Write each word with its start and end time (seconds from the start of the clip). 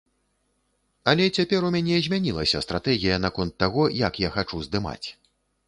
Але 1.13 1.27
цяпер 1.39 1.67
у 1.67 1.69
мяне 1.75 1.99
змянілася 2.07 2.63
стратэгія 2.69 3.21
наконт 3.29 3.53
таго, 3.67 3.87
як 4.07 4.13
я 4.27 4.35
хачу 4.41 4.67
здымаць. 4.69 5.07